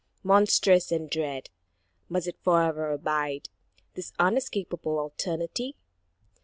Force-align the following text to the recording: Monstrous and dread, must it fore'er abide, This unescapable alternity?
Monstrous 0.23 0.91
and 0.91 1.07
dread, 1.11 1.51
must 2.09 2.25
it 2.25 2.39
fore'er 2.41 2.91
abide, 2.91 3.49
This 3.93 4.13
unescapable 4.17 4.97
alternity? 4.97 5.75